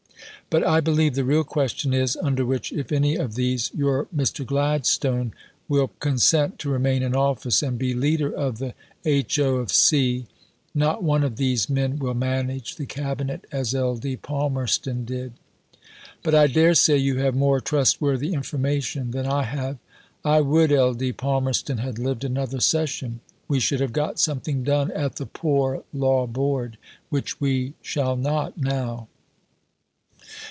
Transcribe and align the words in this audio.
But 0.51 0.67
I 0.67 0.81
believe 0.81 1.15
the 1.15 1.23
real 1.23 1.45
question 1.45 1.93
is, 1.93 2.17
under 2.17 2.45
which 2.45 2.73
(if 2.73 2.91
any) 2.91 3.15
of 3.15 3.35
these, 3.35 3.71
your 3.73 4.07
Mr. 4.13 4.45
Gladstone 4.45 5.31
will 5.69 5.91
consent 6.01 6.59
to 6.59 6.69
remain 6.69 7.03
in 7.03 7.15
office 7.15 7.63
and 7.63 7.79
be 7.79 7.93
Leader 7.93 8.29
of 8.35 8.57
the 8.57 8.73
Ho. 9.05 9.55
of 9.55 9.71
C. 9.71 10.27
Not 10.75 11.03
one 11.03 11.23
of 11.23 11.37
these 11.37 11.69
men 11.69 11.99
will 11.99 12.13
manage 12.13 12.75
the 12.75 12.85
cabinet 12.85 13.45
as 13.53 13.73
Ld. 13.73 14.03
Palmerston 14.23 15.05
did. 15.05 15.31
But 16.21 16.35
I 16.35 16.47
daresay 16.47 16.97
you 16.97 17.19
have 17.19 17.33
more 17.33 17.61
trustworthy 17.61 18.33
information 18.33 19.11
than 19.11 19.25
I 19.27 19.43
have. 19.43 19.77
I 20.25 20.41
would 20.41 20.69
Ld. 20.69 21.15
Palmerston 21.15 21.77
had 21.77 21.97
lived 21.97 22.25
another 22.25 22.59
Session. 22.59 23.21
We 23.47 23.61
should 23.61 23.79
have 23.79 23.93
got 23.93 24.19
something 24.19 24.63
done 24.65 24.91
at 24.91 25.15
the 25.15 25.25
Poor 25.25 25.85
Law 25.93 26.27
Board, 26.27 26.77
which 27.09 27.39
we 27.39 27.71
shall 27.81 28.17
not 28.17 28.57
now. 28.57 29.07